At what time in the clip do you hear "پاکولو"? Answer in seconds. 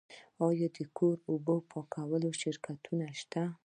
1.71-2.29